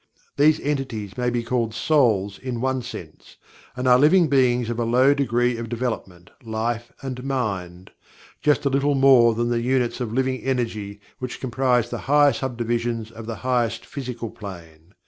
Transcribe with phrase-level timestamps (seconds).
[0.35, 3.37] These entities may be called "souls" in one sense,
[3.75, 7.91] and are living beings of a low degree of development, life, and mind
[8.41, 12.57] just a little more than the units of "living energy" which comprise the higher sub
[12.57, 14.95] divisions of the highest Physical Plane.